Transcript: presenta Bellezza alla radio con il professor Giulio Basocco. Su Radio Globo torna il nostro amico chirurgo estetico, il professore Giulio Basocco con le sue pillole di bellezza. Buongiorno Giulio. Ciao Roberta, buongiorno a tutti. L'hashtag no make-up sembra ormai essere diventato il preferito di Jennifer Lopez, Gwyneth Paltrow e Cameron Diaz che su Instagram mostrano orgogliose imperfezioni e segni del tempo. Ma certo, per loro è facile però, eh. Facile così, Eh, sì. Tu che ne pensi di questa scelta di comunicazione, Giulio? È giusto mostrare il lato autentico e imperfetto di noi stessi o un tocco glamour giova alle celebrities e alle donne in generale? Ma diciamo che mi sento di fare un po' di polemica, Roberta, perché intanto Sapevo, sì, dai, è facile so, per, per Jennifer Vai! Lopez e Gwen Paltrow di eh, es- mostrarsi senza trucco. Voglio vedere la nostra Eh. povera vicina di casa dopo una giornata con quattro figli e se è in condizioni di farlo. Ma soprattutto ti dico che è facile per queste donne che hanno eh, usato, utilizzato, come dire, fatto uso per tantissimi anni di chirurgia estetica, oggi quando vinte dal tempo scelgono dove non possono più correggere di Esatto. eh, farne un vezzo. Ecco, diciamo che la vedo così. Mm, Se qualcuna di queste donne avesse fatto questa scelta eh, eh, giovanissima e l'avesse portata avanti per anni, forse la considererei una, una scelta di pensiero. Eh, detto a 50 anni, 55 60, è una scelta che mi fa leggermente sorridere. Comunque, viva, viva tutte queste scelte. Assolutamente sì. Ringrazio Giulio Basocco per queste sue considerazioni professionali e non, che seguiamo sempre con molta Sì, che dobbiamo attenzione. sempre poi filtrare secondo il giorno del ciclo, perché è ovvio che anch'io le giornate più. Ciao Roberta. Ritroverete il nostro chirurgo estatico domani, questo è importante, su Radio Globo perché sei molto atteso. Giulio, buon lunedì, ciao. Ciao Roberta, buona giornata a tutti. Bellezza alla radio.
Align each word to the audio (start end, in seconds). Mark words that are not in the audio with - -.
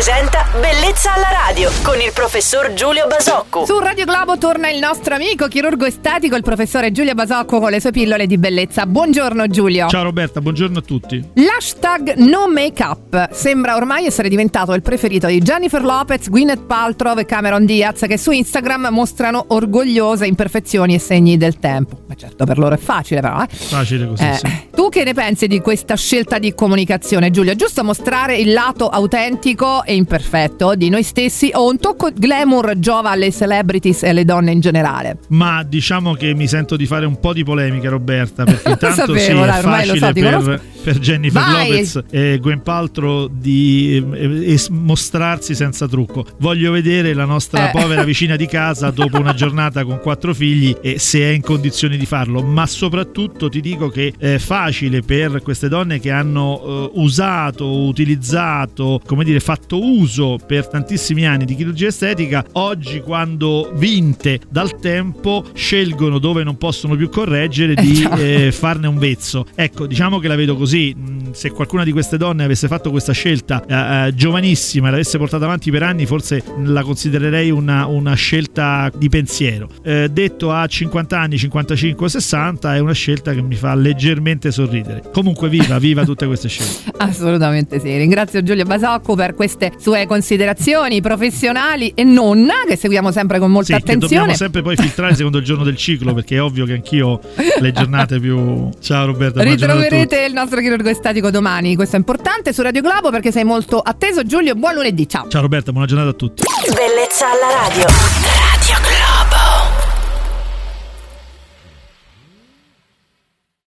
presenta 0.00 0.49
Bellezza 0.58 1.14
alla 1.14 1.28
radio 1.46 1.70
con 1.84 2.00
il 2.00 2.10
professor 2.12 2.72
Giulio 2.72 3.06
Basocco. 3.06 3.64
Su 3.64 3.78
Radio 3.78 4.04
Globo 4.04 4.36
torna 4.36 4.68
il 4.68 4.80
nostro 4.80 5.14
amico 5.14 5.46
chirurgo 5.46 5.84
estetico, 5.84 6.34
il 6.34 6.42
professore 6.42 6.90
Giulio 6.90 7.14
Basocco 7.14 7.60
con 7.60 7.70
le 7.70 7.80
sue 7.80 7.92
pillole 7.92 8.26
di 8.26 8.36
bellezza. 8.36 8.84
Buongiorno 8.84 9.46
Giulio. 9.46 9.86
Ciao 9.86 10.02
Roberta, 10.02 10.40
buongiorno 10.40 10.78
a 10.78 10.82
tutti. 10.82 11.24
L'hashtag 11.34 12.14
no 12.16 12.48
make-up 12.48 13.30
sembra 13.30 13.76
ormai 13.76 14.06
essere 14.06 14.28
diventato 14.28 14.72
il 14.74 14.82
preferito 14.82 15.28
di 15.28 15.38
Jennifer 15.38 15.84
Lopez, 15.84 16.28
Gwyneth 16.28 16.64
Paltrow 16.64 17.16
e 17.16 17.24
Cameron 17.26 17.64
Diaz 17.64 18.00
che 18.08 18.18
su 18.18 18.32
Instagram 18.32 18.88
mostrano 18.90 19.44
orgogliose 19.50 20.26
imperfezioni 20.26 20.94
e 20.94 20.98
segni 20.98 21.36
del 21.36 21.60
tempo. 21.60 22.00
Ma 22.08 22.16
certo, 22.16 22.44
per 22.44 22.58
loro 22.58 22.74
è 22.74 22.78
facile 22.78 23.20
però, 23.20 23.40
eh. 23.40 23.46
Facile 23.54 24.08
così, 24.08 24.24
Eh, 24.24 24.34
sì. 24.34 24.68
Tu 24.74 24.88
che 24.88 25.04
ne 25.04 25.14
pensi 25.14 25.46
di 25.46 25.60
questa 25.60 25.94
scelta 25.94 26.38
di 26.40 26.54
comunicazione, 26.54 27.30
Giulio? 27.30 27.52
È 27.52 27.54
giusto 27.54 27.84
mostrare 27.84 28.36
il 28.36 28.52
lato 28.52 28.88
autentico 28.88 29.84
e 29.84 29.94
imperfetto 29.94 30.38
di 30.76 30.88
noi 30.88 31.02
stessi 31.02 31.50
o 31.52 31.68
un 31.68 31.78
tocco 31.78 32.10
glamour 32.14 32.78
giova 32.78 33.10
alle 33.10 33.30
celebrities 33.30 34.02
e 34.02 34.08
alle 34.08 34.24
donne 34.24 34.52
in 34.52 34.60
generale? 34.60 35.18
Ma 35.28 35.62
diciamo 35.62 36.14
che 36.14 36.34
mi 36.34 36.46
sento 36.46 36.76
di 36.76 36.86
fare 36.86 37.06
un 37.06 37.18
po' 37.20 37.32
di 37.32 37.44
polemica, 37.44 37.88
Roberta, 37.88 38.44
perché 38.44 38.70
intanto 38.70 39.14
Sapevo, 39.14 39.18
sì, 39.18 39.32
dai, 39.32 39.58
è 39.58 39.62
facile 39.62 39.98
so, 39.98 40.12
per, 40.12 40.60
per 40.82 40.98
Jennifer 40.98 41.42
Vai! 41.42 41.68
Lopez 41.70 42.02
e 42.10 42.38
Gwen 42.40 42.62
Paltrow 42.62 43.28
di 43.32 44.02
eh, 44.14 44.52
es- 44.52 44.68
mostrarsi 44.68 45.54
senza 45.54 45.86
trucco. 45.88 46.24
Voglio 46.38 46.70
vedere 46.72 47.12
la 47.14 47.24
nostra 47.24 47.68
Eh. 47.68 47.72
povera 47.72 48.02
vicina 48.04 48.36
di 48.36 48.46
casa 48.46 48.90
dopo 48.90 49.18
una 49.18 49.34
giornata 49.34 49.84
con 49.84 49.98
quattro 50.00 50.34
figli 50.34 50.74
e 50.80 50.98
se 50.98 51.20
è 51.20 51.28
in 51.32 51.42
condizioni 51.42 51.96
di 51.96 52.06
farlo. 52.06 52.42
Ma 52.42 52.66
soprattutto 52.66 53.48
ti 53.48 53.60
dico 53.60 53.88
che 53.88 54.12
è 54.18 54.38
facile 54.38 55.02
per 55.02 55.42
queste 55.42 55.68
donne 55.68 56.00
che 56.00 56.10
hanno 56.10 56.62
eh, 56.62 56.90
usato, 57.00 57.66
utilizzato, 57.84 59.00
come 59.06 59.24
dire, 59.24 59.40
fatto 59.40 59.82
uso 59.82 60.38
per 60.46 60.66
tantissimi 60.68 61.26
anni 61.26 61.44
di 61.44 61.54
chirurgia 61.54 61.88
estetica, 61.88 62.44
oggi 62.52 63.00
quando 63.00 63.70
vinte 63.74 64.40
dal 64.48 64.78
tempo 64.78 65.44
scelgono 65.54 66.18
dove 66.18 66.42
non 66.44 66.56
possono 66.58 66.96
più 66.96 67.08
correggere 67.08 67.74
di 67.74 67.90
Esatto. 67.92 68.20
eh, 68.20 68.52
farne 68.52 68.86
un 68.86 68.98
vezzo. 68.98 69.46
Ecco, 69.54 69.86
diciamo 69.86 70.18
che 70.18 70.28
la 70.28 70.36
vedo 70.36 70.56
così. 70.56 70.69
Mm, 70.76 71.30
Se 71.32 71.50
qualcuna 71.50 71.84
di 71.84 71.92
queste 71.92 72.16
donne 72.16 72.44
avesse 72.44 72.66
fatto 72.68 72.90
questa 72.90 73.12
scelta 73.12 73.62
eh, 73.66 74.06
eh, 74.08 74.14
giovanissima 74.14 74.88
e 74.88 74.90
l'avesse 74.92 75.18
portata 75.18 75.44
avanti 75.44 75.70
per 75.70 75.82
anni, 75.82 76.06
forse 76.06 76.42
la 76.64 76.82
considererei 76.82 77.50
una, 77.50 77.86
una 77.86 78.14
scelta 78.14 78.90
di 78.94 79.08
pensiero. 79.08 79.68
Eh, 79.82 80.08
detto 80.10 80.52
a 80.52 80.66
50 80.66 81.18
anni, 81.18 81.38
55 81.38 82.08
60, 82.08 82.74
è 82.74 82.78
una 82.78 82.92
scelta 82.92 83.32
che 83.34 83.42
mi 83.42 83.54
fa 83.54 83.74
leggermente 83.74 84.50
sorridere. 84.50 85.02
Comunque, 85.12 85.48
viva, 85.48 85.78
viva 85.78 86.04
tutte 86.04 86.26
queste 86.26 86.48
scelte. 86.48 86.90
Assolutamente 86.98 87.78
sì. 87.80 87.96
Ringrazio 87.96 88.42
Giulio 88.42 88.64
Basocco 88.64 89.14
per 89.14 89.34
queste 89.34 89.72
sue 89.78 90.06
considerazioni 90.06 91.00
professionali 91.00 91.92
e 91.94 92.04
non, 92.04 92.48
che 92.68 92.76
seguiamo 92.76 93.10
sempre 93.12 93.38
con 93.38 93.50
molta 93.50 93.76
Sì, 93.76 93.82
che 93.82 93.96
dobbiamo 93.96 94.24
attenzione. 94.24 94.34
sempre 94.36 94.62
poi 94.62 94.76
filtrare 94.76 95.14
secondo 95.14 95.38
il 95.38 95.44
giorno 95.44 95.64
del 95.64 95.76
ciclo, 95.76 96.14
perché 96.14 96.36
è 96.36 96.42
ovvio 96.42 96.64
che 96.66 96.72
anch'io 96.74 97.20
le 97.60 97.72
giornate 97.72 98.18
più. 98.20 98.68
Ciao 98.80 99.06
Roberta. 99.06 99.42
Ritroverete 99.42 100.24
il 100.24 100.32
nostro 100.32 100.59
chirurgo 100.60 100.88
estatico 100.88 101.30
domani, 101.30 101.74
questo 101.74 101.96
è 101.96 101.98
importante, 101.98 102.52
su 102.52 102.62
Radio 102.62 102.82
Globo 102.82 103.10
perché 103.10 103.32
sei 103.32 103.44
molto 103.44 103.78
atteso. 103.78 104.24
Giulio, 104.24 104.54
buon 104.54 104.74
lunedì, 104.74 105.08
ciao. 105.08 105.28
Ciao 105.28 105.42
Roberta, 105.42 105.72
buona 105.72 105.86
giornata 105.86 106.10
a 106.10 106.14
tutti. 106.14 106.42
Bellezza 106.66 107.26
alla 107.30 107.68
radio. 107.68 108.19